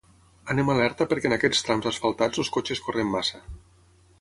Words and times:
Anem 0.53 0.71
alerta 0.73 1.05
perquè 1.11 1.29
en 1.29 1.35
aquests 1.37 1.61
trams 1.67 1.91
asfaltats 1.91 2.43
els 2.45 2.51
cotxes 2.57 2.85
corren 2.87 3.13
massa 3.17 3.43